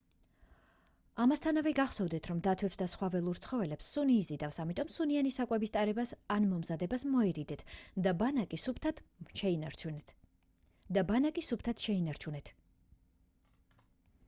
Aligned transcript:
ამასთანავე 1.23 1.71
გახსოვდეთ 1.79 2.27
რომ 2.31 2.39
დათვებს 2.45 2.77
და 2.81 2.85
სხვა 2.93 3.09
ველურ 3.15 3.41
ცხოველებს 3.43 3.89
სუნი 3.97 4.15
იზიდავს 4.21 4.57
ამიტომ 4.63 4.87
სუნიანი 4.95 5.33
საკვების 5.35 5.73
ტარებას 5.75 6.13
ან 6.37 6.47
მომზადებას 6.53 7.05
მოერიდეთ 7.15 7.63
და 8.07 8.15
ბანაკი 8.23 8.59
სუფთად 11.41 11.83
შეინარჩუნეთ 11.83 12.49